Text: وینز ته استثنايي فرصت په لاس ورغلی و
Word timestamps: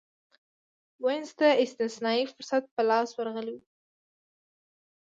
وینز 1.03 1.31
ته 1.39 1.47
استثنايي 1.63 2.23
فرصت 2.33 2.63
په 2.73 2.81
لاس 2.89 3.09
ورغلی 3.15 3.53
و 3.57 3.61